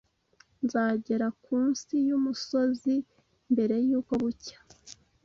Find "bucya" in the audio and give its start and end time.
4.21-4.57